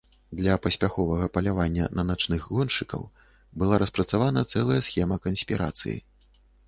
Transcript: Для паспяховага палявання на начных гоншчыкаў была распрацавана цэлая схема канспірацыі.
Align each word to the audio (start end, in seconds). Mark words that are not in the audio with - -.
Для 0.37 0.53
паспяховага 0.65 1.27
палявання 1.35 1.85
на 1.99 2.05
начных 2.11 2.47
гоншчыкаў 2.55 3.03
была 3.65 3.75
распрацавана 3.85 4.43
цэлая 4.55 4.81
схема 4.87 5.21
канспірацыі. 5.27 5.97